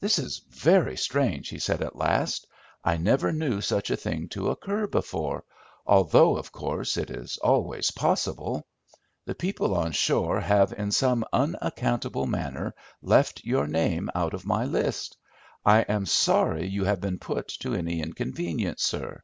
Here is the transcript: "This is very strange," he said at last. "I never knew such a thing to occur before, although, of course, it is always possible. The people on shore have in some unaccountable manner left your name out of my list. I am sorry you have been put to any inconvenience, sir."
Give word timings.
"This 0.00 0.18
is 0.18 0.38
very 0.48 0.96
strange," 0.96 1.50
he 1.50 1.58
said 1.58 1.82
at 1.82 1.94
last. 1.94 2.46
"I 2.84 2.96
never 2.96 3.32
knew 3.32 3.60
such 3.60 3.90
a 3.90 3.98
thing 3.98 4.30
to 4.30 4.48
occur 4.48 4.86
before, 4.86 5.44
although, 5.86 6.38
of 6.38 6.50
course, 6.52 6.96
it 6.96 7.10
is 7.10 7.36
always 7.42 7.90
possible. 7.90 8.66
The 9.26 9.34
people 9.34 9.74
on 9.74 9.92
shore 9.92 10.40
have 10.40 10.72
in 10.72 10.90
some 10.90 11.22
unaccountable 11.34 12.26
manner 12.26 12.74
left 13.02 13.44
your 13.44 13.66
name 13.66 14.08
out 14.14 14.32
of 14.32 14.46
my 14.46 14.64
list. 14.64 15.18
I 15.66 15.82
am 15.82 16.06
sorry 16.06 16.66
you 16.66 16.84
have 16.84 17.02
been 17.02 17.18
put 17.18 17.48
to 17.60 17.74
any 17.74 18.00
inconvenience, 18.00 18.82
sir." 18.84 19.20